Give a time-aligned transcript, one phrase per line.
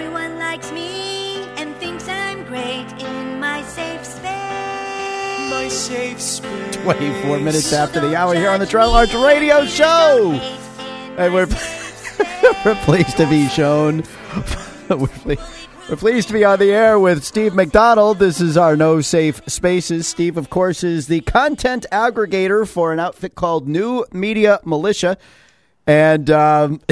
[0.00, 4.22] Everyone likes me and thinks I'm great in my safe space.
[5.50, 6.76] My safe space.
[6.76, 10.32] 24 minutes after the hour here on the Trail Arts Radio Show.
[11.18, 11.46] And we're,
[12.64, 13.98] we're pleased to be shown.
[14.88, 15.36] we're, ple-
[15.90, 18.20] we're pleased to be on the air with Steve McDonald.
[18.20, 20.08] This is our No Safe Spaces.
[20.08, 25.18] Steve, of course, is the content aggregator for an outfit called New Media Militia.
[25.86, 26.80] And um,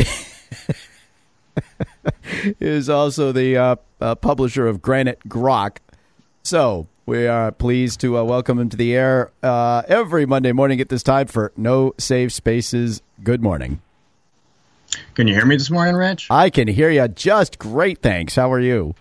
[2.60, 5.78] is also the uh, uh, publisher of Granite Grok.
[6.42, 10.80] So we are pleased to uh, welcome him to the air uh, every Monday morning
[10.80, 13.02] at this time for No Safe Spaces.
[13.22, 13.80] Good morning.
[15.14, 16.28] Can you hear me this morning, Rich?
[16.30, 18.00] I can hear you just great.
[18.00, 18.34] Thanks.
[18.34, 18.94] How are you?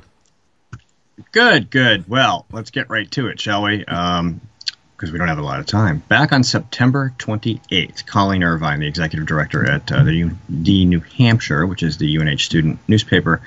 [1.32, 2.08] Good, good.
[2.08, 3.86] Well, let's get right to it, shall we?
[3.86, 4.42] Um,
[4.98, 6.00] because we don't have a lot of time.
[6.08, 11.84] Back on September 28th, Colleen Irvine, the executive director at uh, the New Hampshire, which
[11.84, 13.42] is the UNH student newspaper,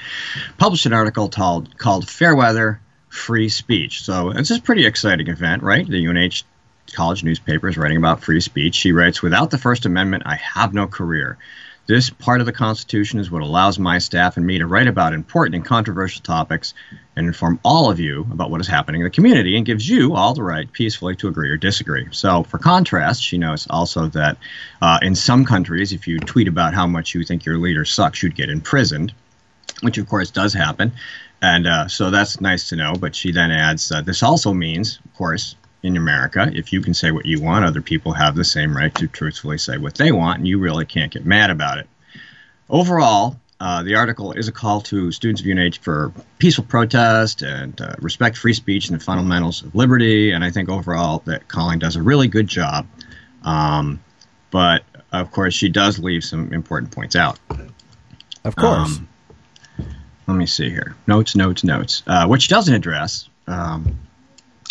[0.59, 4.05] published an article called, called Fairweather Free Speech.
[4.05, 5.85] So it's a pretty exciting event, right?
[5.85, 6.45] The UNH
[6.93, 8.77] college newspaper is writing about free speech.
[8.77, 11.37] She writes, Without the First Amendment, I have no career.
[11.91, 15.13] This part of the Constitution is what allows my staff and me to write about
[15.13, 16.73] important and controversial topics
[17.17, 20.15] and inform all of you about what is happening in the community and gives you
[20.15, 22.07] all the right peacefully to agree or disagree.
[22.13, 24.37] So, for contrast, she notes also that
[24.81, 28.23] uh, in some countries, if you tweet about how much you think your leader sucks,
[28.23, 29.13] you'd get imprisoned,
[29.81, 30.93] which of course does happen.
[31.43, 32.95] And uh, so that's nice to know.
[33.01, 36.95] But she then adds, uh, this also means, of course, in America, if you can
[36.95, 40.13] say what you want, other people have the same right to truthfully say what they
[40.13, 41.89] want, and you really can't get mad about it.
[42.69, 47.79] Overall, uh, the article is a call to students of UNH for peaceful protest and
[47.81, 50.33] uh, respect free speech and the fundamentals of liberty.
[50.33, 52.87] And I think overall that Colleen does a really good job.
[53.43, 54.01] Um,
[54.51, 57.39] but of course, she does leave some important points out.
[58.45, 58.97] Of course.
[58.97, 59.09] Um,
[60.27, 60.95] let me see here.
[61.07, 62.03] Notes, notes, notes.
[62.07, 63.99] Uh, what she doesn't address um,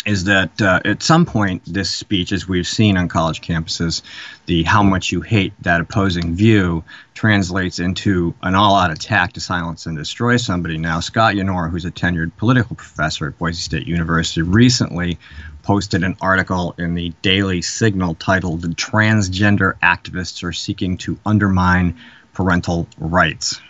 [0.06, 4.02] is that uh, at some point this speech, as we've seen on college campuses,
[4.46, 6.82] the how much you hate that opposing view
[7.14, 10.78] translates into an all-out attack to silence and destroy somebody.
[10.78, 15.18] Now, Scott Yenor, who's a tenured political professor at Boise State University, recently
[15.62, 21.98] posted an article in the Daily Signal titled "Transgender Activists Are Seeking to Undermine
[22.32, 23.60] Parental Rights."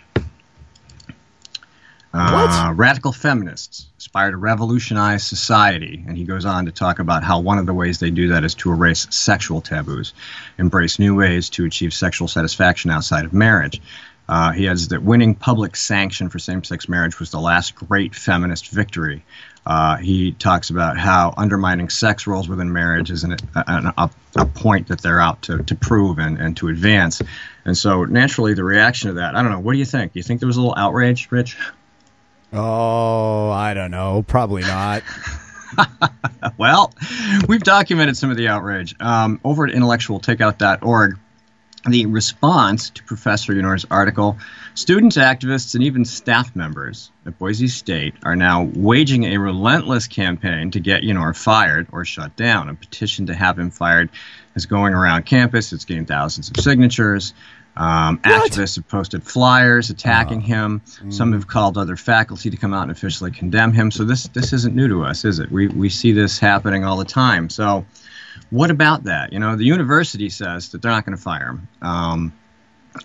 [2.13, 6.03] Uh, radical feminists aspire to revolutionize society.
[6.05, 8.43] And he goes on to talk about how one of the ways they do that
[8.43, 10.13] is to erase sexual taboos,
[10.57, 13.81] embrace new ways to achieve sexual satisfaction outside of marriage.
[14.27, 18.15] Uh, he adds that winning public sanction for same sex marriage was the last great
[18.15, 19.23] feminist victory.
[19.65, 24.45] Uh, he talks about how undermining sex roles within marriage is an, a, a, a,
[24.45, 27.21] point that they're out to, to prove and, and to advance.
[27.65, 30.13] And so, naturally, the reaction to that, I don't know, what do you think?
[30.13, 31.57] Do you think there was a little outrage, Rich?
[32.53, 34.23] Oh, I don't know.
[34.23, 35.03] Probably not.
[36.57, 36.93] well,
[37.47, 38.95] we've documented some of the outrage.
[38.99, 41.17] Um, over at intellectualtakeout.org,
[41.87, 44.37] the response to Professor Yenor's article,
[44.75, 50.71] students, activists, and even staff members at Boise State are now waging a relentless campaign
[50.71, 52.69] to get Yenor fired or shut down.
[52.69, 54.09] A petition to have him fired
[54.55, 55.73] is going around campus.
[55.73, 57.33] It's getting thousands of signatures.
[57.77, 60.81] Um, activists have posted flyers attacking uh, him.
[61.01, 61.13] Mm.
[61.13, 63.91] Some have called other faculty to come out and officially condemn him.
[63.91, 65.51] So this this isn't new to us, is it?
[65.51, 67.49] We we see this happening all the time.
[67.49, 67.85] So
[68.49, 69.31] what about that?
[69.31, 71.67] You know, the university says that they're not going to fire him.
[71.81, 72.33] Um,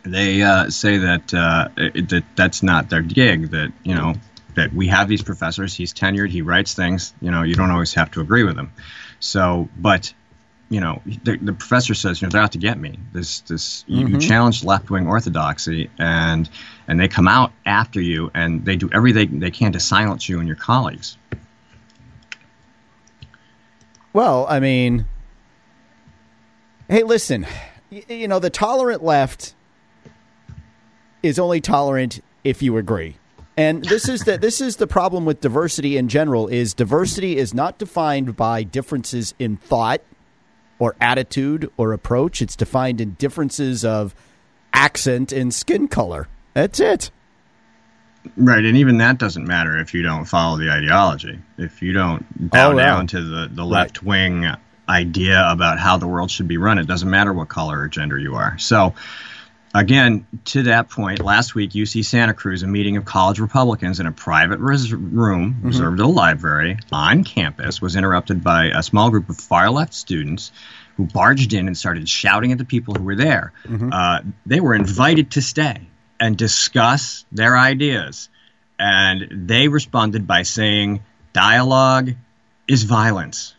[0.03, 3.50] they uh, say that uh, it, that that's not their gig.
[3.50, 4.15] That you know
[4.56, 5.75] that we have these professors.
[5.75, 6.31] He's tenured.
[6.31, 7.15] He writes things.
[7.21, 8.72] You know, you don't always have to agree with him.
[9.21, 10.12] So, but
[10.69, 12.99] you know, the, the, professor says, you know, they're out to get me.
[13.12, 14.15] This, this, mm-hmm.
[14.15, 16.49] you, challenge left wing orthodoxy, and
[16.88, 20.38] and they come out after you, and they do everything they can to silence you
[20.38, 21.16] and your colleagues.
[24.12, 25.06] Well, I mean,
[26.88, 27.47] hey, listen,
[27.91, 29.55] you, you know, the tolerant left
[31.23, 33.19] is only tolerant if you agree.
[33.56, 37.55] And this is the this is the problem with diversity in general is diversity is
[37.55, 40.02] not defined by differences in thought
[40.78, 42.43] or attitude or approach.
[42.43, 44.14] It's defined in differences of
[44.73, 46.28] accent and skin color.
[46.55, 47.11] That's it.
[48.37, 51.38] Right, and even that doesn't matter if you don't follow the ideology.
[51.58, 54.58] If you don't bow oh, down to the, the left wing right.
[54.88, 58.19] idea about how the world should be run, it doesn't matter what color or gender
[58.19, 58.58] you are.
[58.58, 58.94] So,
[59.78, 64.06] again, to that point, last week, UC Santa Cruz, a meeting of college Republicans in
[64.06, 65.67] a private res- room mm-hmm.
[65.69, 69.94] reserved at a library on campus, was interrupted by a small group of far left
[69.94, 70.52] students
[70.96, 73.52] who barged in and started shouting at the people who were there.
[73.64, 73.93] Mm-hmm.
[73.93, 75.87] Uh, they were invited to stay
[76.19, 78.29] and discuss their ideas.
[78.79, 81.02] and they responded by saying
[81.32, 82.11] dialogue
[82.69, 83.55] is violence.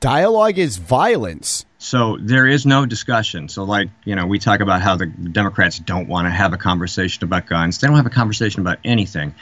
[0.00, 1.64] Dialogue is violence.
[1.84, 3.50] So there is no discussion.
[3.50, 6.56] So, like, you know, we talk about how the Democrats don't want to have a
[6.56, 7.76] conversation about guns.
[7.76, 9.34] They don't have a conversation about anything.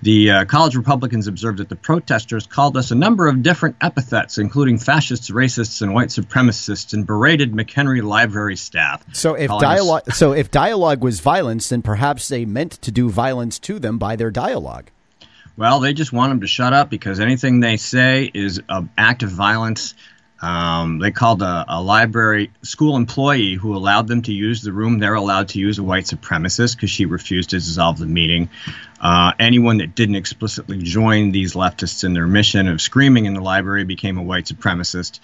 [0.00, 4.38] The uh, college Republicans observed that the protesters called us a number of different epithets,
[4.38, 9.04] including fascists, racists, and white supremacists, and berated McHenry Library staff.
[9.12, 12.90] So if calling us- dialogue, so if dialogue was violence, then perhaps they meant to
[12.90, 14.90] do violence to them by their dialogue.
[15.58, 19.22] Well, they just want them to shut up because anything they say is an act
[19.22, 19.92] of violence.
[20.42, 24.98] Um, they called a, a library school employee who allowed them to use the room
[24.98, 28.48] they're allowed to use a white supremacist because she refused to dissolve the meeting.
[29.00, 33.42] Uh, anyone that didn't explicitly join these leftists in their mission of screaming in the
[33.42, 35.20] library became a white supremacist.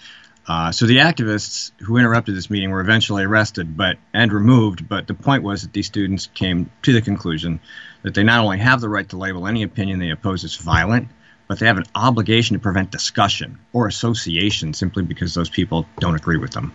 [0.47, 4.87] Uh, so the activists who interrupted this meeting were eventually arrested, but and removed.
[4.87, 7.59] But the point was that these students came to the conclusion
[8.03, 11.09] that they not only have the right to label any opinion they oppose as violent,
[11.47, 16.15] but they have an obligation to prevent discussion or association simply because those people don't
[16.15, 16.71] agree with them.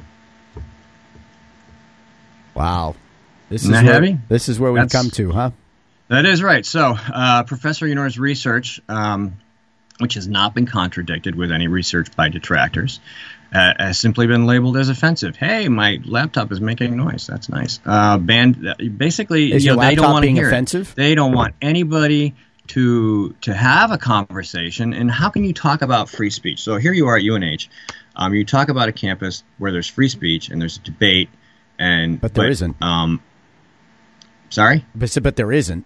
[2.55, 2.95] Wow,
[3.49, 4.19] this Isn't is that where, heavy?
[4.29, 5.51] This is where we've That's- come to, huh?
[6.09, 6.67] That is right.
[6.67, 9.35] So, uh, Professor Yenor's research, um,
[9.99, 13.01] which has not been contradicted with any research by detractors,
[13.55, 15.37] uh, has simply been labeled as offensive.
[15.37, 17.27] Hey, my laptop is making noise.
[17.27, 17.81] That's nice.
[17.87, 18.75] Uh, banned.
[18.99, 20.53] Basically, Is you your know, they don't laptop want to being hear it.
[20.53, 20.95] offensive?
[20.95, 22.35] They don't want anybody
[22.73, 24.95] to to have a conversation.
[24.95, 26.61] And how can you talk about free speech?
[26.61, 27.69] So here you are at UNH.
[28.17, 31.29] Um, you talk about a campus where there's free speech and there's a debate,
[31.79, 32.77] and But there isn't.
[32.83, 33.23] Um,
[34.49, 34.87] sorry.
[34.95, 35.85] But, but there isn't.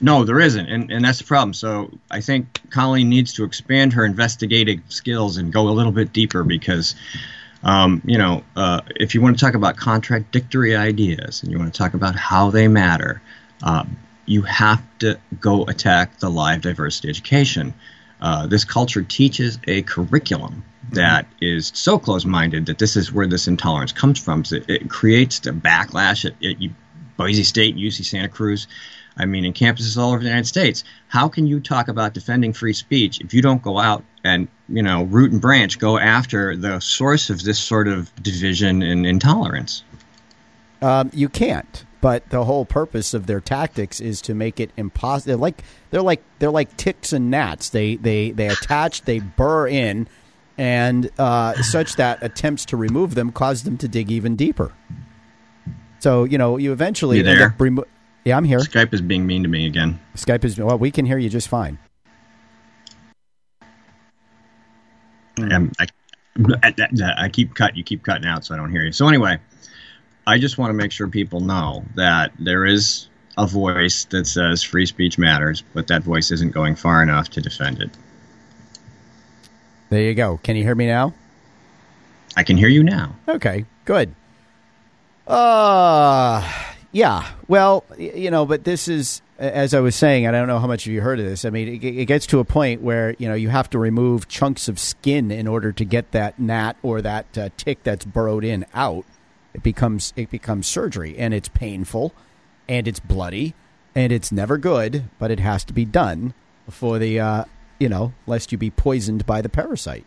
[0.00, 1.52] No, there isn't, and, and that's the problem.
[1.52, 6.12] So I think Colleen needs to expand her investigative skills and go a little bit
[6.12, 6.94] deeper because,
[7.64, 11.74] um, you know, uh, if you want to talk about contradictory ideas and you want
[11.74, 13.20] to talk about how they matter,
[13.64, 13.82] uh,
[14.28, 17.74] you have to go attack the live diversity education.
[18.20, 23.46] Uh, this culture teaches a curriculum that is so close-minded that this is where this
[23.46, 24.44] intolerance comes from.
[24.44, 26.74] So it, it creates the backlash at, at U-
[27.16, 28.66] Boise State, UC Santa Cruz.
[29.16, 30.84] I mean, in campuses all over the United States.
[31.08, 34.82] How can you talk about defending free speech if you don't go out and, you
[34.82, 39.82] know, root and branch, go after the source of this sort of division and intolerance?
[40.80, 41.84] Um, you can't.
[42.00, 45.30] But the whole purpose of their tactics is to make it impossible.
[45.30, 47.70] They're like they're like they're like ticks and gnats.
[47.70, 50.08] They they they attach, they burr in,
[50.56, 54.72] and uh, such that attempts to remove them cause them to dig even deeper.
[55.98, 57.84] So you know you eventually You end up remo-
[58.24, 58.58] yeah, I'm here.
[58.58, 59.98] Skype is being mean to me again.
[60.14, 61.78] Skype is well, we can hear you just fine.
[65.38, 65.86] Um, I,
[67.16, 67.76] I keep cut.
[67.76, 68.92] You keep cutting out, so I don't hear you.
[68.92, 69.38] So anyway,
[70.28, 73.08] I just want to make sure people know that there is
[73.38, 77.40] a voice that says free speech matters, but that voice isn't going far enough to
[77.40, 77.88] defend it.
[79.88, 80.38] There you go.
[80.42, 81.14] Can you hear me now?
[82.36, 83.16] I can hear you now.
[83.26, 84.14] Okay, good.
[85.26, 86.46] Uh
[86.92, 87.26] yeah.
[87.48, 90.86] Well, you know, but this is as I was saying, I don't know how much
[90.86, 91.46] of you heard of this.
[91.46, 94.28] I mean, it, it gets to a point where you know you have to remove
[94.28, 98.44] chunks of skin in order to get that gnat or that uh, tick that's burrowed
[98.44, 99.06] in out.
[99.58, 102.14] It becomes it becomes surgery, and it's painful,
[102.68, 103.54] and it's bloody,
[103.92, 106.32] and it's never good, but it has to be done
[106.70, 107.44] for the uh,
[107.80, 110.04] you know lest you be poisoned by the parasite.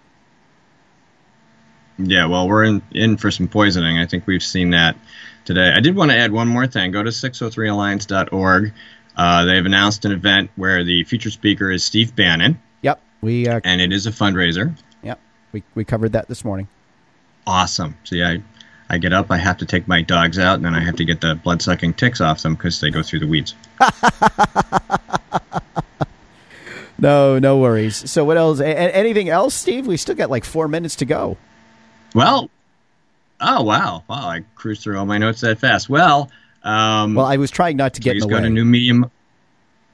[1.98, 3.98] Yeah, well, we're in, in for some poisoning.
[4.00, 4.96] I think we've seen that
[5.44, 5.74] today.
[5.76, 6.92] I did want to add one more thing.
[6.92, 8.74] Go to 603alliance.org.
[9.18, 13.60] Uh, they've announced an event where the featured speaker is Steve Bannon, Yep, we uh,
[13.66, 14.74] and it is a fundraiser.
[15.04, 15.20] yep
[15.52, 16.70] we we covered that this morning.
[17.46, 17.98] Awesome.
[18.06, 18.42] See, I,
[18.92, 21.06] I get up, I have to take my dogs out, and then I have to
[21.06, 23.56] get the blood sucking ticks off them because they go through the weeds.
[26.98, 28.12] No, no worries.
[28.12, 28.60] So what else?
[28.60, 29.88] A- anything else, Steve?
[29.88, 31.36] We still got like four minutes to go.
[32.14, 32.52] Well,
[33.40, 34.04] oh, wow.
[34.08, 35.90] Wow, I cruised through all my notes that fast.
[35.90, 36.30] Well,
[36.62, 38.44] um, Well, I was trying not to get Please in the go way.
[38.44, 39.10] to new medium.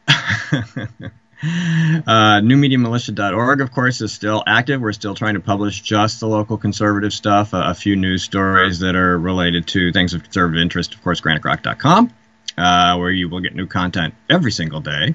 [1.44, 4.82] uh, newmediamilitia.org, of course, is still active.
[4.82, 8.80] We're still trying to publish just the local conservative stuff, a, a few news stories
[8.80, 10.96] that are related to things of conservative interest.
[10.96, 12.12] Of course, granitegrok.com,
[12.58, 15.14] uh, where you will get new content every single day,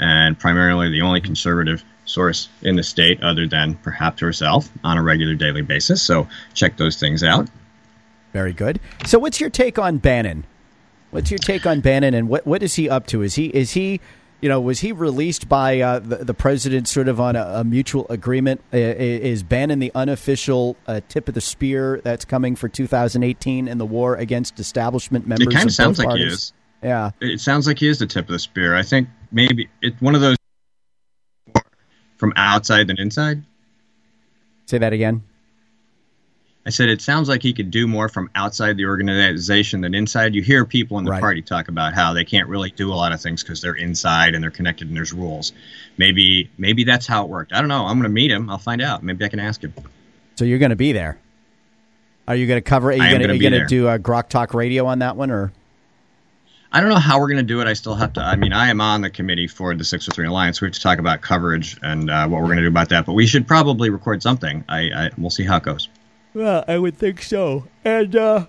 [0.00, 5.02] and primarily the only conservative source in the state, other than perhaps herself, on a
[5.02, 6.02] regular daily basis.
[6.02, 7.48] So check those things out.
[8.32, 8.80] Very good.
[9.06, 10.44] So, what's your take on Bannon?
[11.10, 13.22] What's your take on Bannon, and what what is he up to?
[13.22, 14.00] Is he is he,
[14.40, 17.64] you know, was he released by uh, the, the president sort of on a, a
[17.64, 18.62] mutual agreement?
[18.72, 23.86] Is Bannon the unofficial uh, tip of the spear that's coming for 2018 in the
[23.86, 25.48] war against establishment members?
[25.48, 26.32] It kind of of sounds like he parties?
[26.32, 26.52] is.
[26.82, 27.10] Yeah.
[27.20, 28.74] it sounds like he is the tip of the spear.
[28.74, 30.36] I think maybe it's one of those
[32.16, 33.44] from outside than inside.
[34.66, 35.22] Say that again.
[36.66, 40.34] I said it sounds like he could do more from outside the organization than inside.
[40.34, 41.20] You hear people in the Right.
[41.20, 44.34] party talk about how they can't really do a lot of things because they're inside
[44.34, 45.52] and they're connected and there's rules.
[45.96, 47.54] Maybe maybe that's how it worked.
[47.54, 47.86] I don't know.
[47.86, 48.50] I'm going to meet him.
[48.50, 49.02] I'll find out.
[49.02, 49.72] Maybe I can ask him.
[50.36, 51.18] So you're going to be there.
[52.28, 52.90] Are you going to cover?
[52.90, 53.66] Are you going to be going to there.
[53.66, 55.52] do a Grok Talk Radio on that one, or
[56.72, 57.66] I don't know how we're going to do it.
[57.66, 58.20] I still have to.
[58.20, 60.60] I mean, I am on the committee for the 603 Alliance.
[60.60, 63.06] We have to talk about coverage and uh, what we're going to do about that.
[63.06, 64.64] But we should probably record something.
[64.68, 65.88] I, I we'll see how it goes.
[66.34, 67.66] Well, I would think so.
[67.84, 68.46] And uh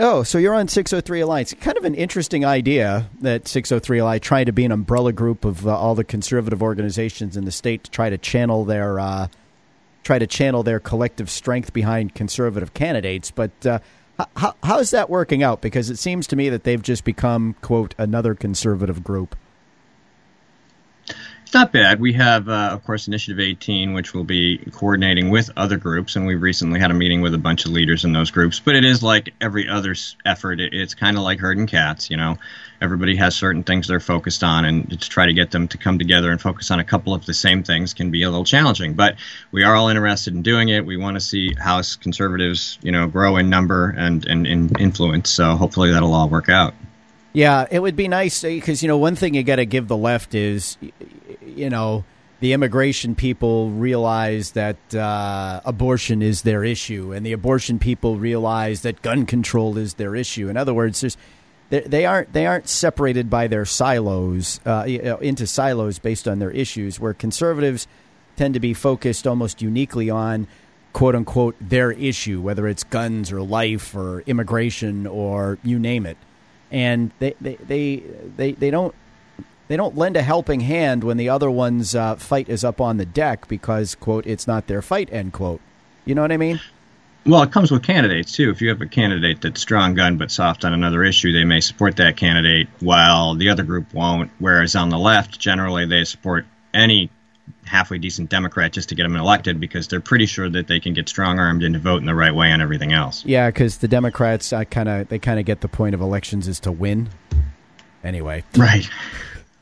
[0.00, 1.54] Oh, so you're on 603 Alliance.
[1.54, 5.66] Kind of an interesting idea that 603 Alliance trying to be an umbrella group of
[5.66, 9.26] uh, all the conservative organizations in the state to try to channel their uh,
[10.04, 13.32] try to channel their collective strength behind conservative candidates.
[13.32, 13.80] But uh,
[14.36, 15.60] how, how is that working out?
[15.60, 19.34] Because it seems to me that they've just become quote another conservative group.
[21.48, 21.98] It's not bad.
[21.98, 26.26] We have, uh, of course, Initiative 18, which will be coordinating with other groups, and
[26.26, 28.60] we've recently had a meeting with a bunch of leaders in those groups.
[28.60, 29.94] But it is like every other
[30.26, 30.60] effort.
[30.60, 32.36] It, it's kind of like herding cats, you know.
[32.82, 35.98] Everybody has certain things they're focused on, and to try to get them to come
[35.98, 38.92] together and focus on a couple of the same things can be a little challenging.
[38.92, 39.16] But
[39.50, 40.84] we are all interested in doing it.
[40.84, 45.30] We want to see House conservatives, you know, grow in number and, and in influence.
[45.30, 46.74] So hopefully that'll all work out.
[47.32, 49.96] Yeah, it would be nice because you know one thing you got to give the
[49.96, 50.78] left is,
[51.44, 52.04] you know,
[52.40, 58.82] the immigration people realize that uh, abortion is their issue, and the abortion people realize
[58.82, 60.48] that gun control is their issue.
[60.48, 61.16] In other words, there's
[61.70, 64.84] they, they aren't they aren't separated by their silos uh,
[65.20, 66.98] into silos based on their issues.
[66.98, 67.86] Where conservatives
[68.36, 70.48] tend to be focused almost uniquely on
[70.94, 76.16] quote unquote their issue, whether it's guns or life or immigration or you name it
[76.70, 78.02] and they they they
[78.36, 78.94] they, they don't
[79.68, 82.96] they don't lend a helping hand when the other one's uh, fight is up on
[82.96, 85.60] the deck because quote it's not their fight end quote.
[86.04, 86.60] You know what I mean?
[87.26, 88.48] Well, it comes with candidates too.
[88.50, 91.60] If you have a candidate that's strong gun but soft on another issue, they may
[91.60, 94.30] support that candidate while the other group won't.
[94.38, 97.10] Whereas on the left, generally they support any
[97.64, 100.94] halfway decent Democrat just to get them elected because they're pretty sure that they can
[100.94, 103.24] get strong armed into voting the right way on everything else.
[103.24, 106.48] Yeah, because the Democrats I kind of they kind of get the point of elections
[106.48, 107.08] is to win.
[108.04, 108.88] Anyway, Right.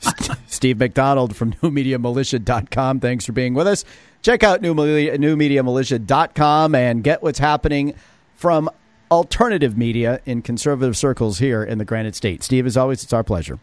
[0.47, 3.01] Steve McDonald from newmediamilitia.com.
[3.01, 3.85] Thanks for being with us.
[4.23, 7.95] Check out new, newmediamilitia.com and get what's happening
[8.35, 8.69] from
[9.11, 12.43] alternative media in conservative circles here in the Granite State.
[12.43, 13.59] Steve, as always, it's our pleasure.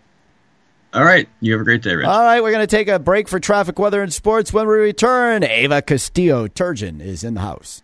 [0.93, 1.27] All right.
[1.39, 2.05] You have a great day, Rich.
[2.05, 4.53] All right, we're going to take a break for traffic, weather, and sports.
[4.53, 7.81] When we return, Eva Castillo Turgeon is in the house.